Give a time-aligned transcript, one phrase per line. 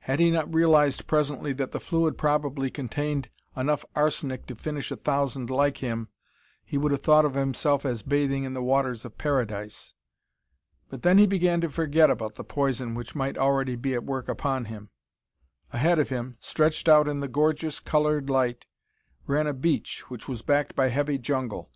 [0.00, 4.96] Had he not realized presently that the fluid probably contained enough arsenic to finish a
[4.96, 6.08] thousand like him,
[6.62, 9.94] he would have thought of himself as bathing in the waters of Paradise.
[10.90, 14.28] But then he began to forget about the poison which might already be at work
[14.28, 14.90] upon him.
[15.72, 18.66] Ahead of him, stretched out in the gorgeous, colored light,
[19.26, 21.70] ran a beach which was backed by heavy jungle.